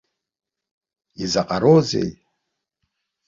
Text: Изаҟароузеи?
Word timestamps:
Изаҟароузеи? 1.21 2.11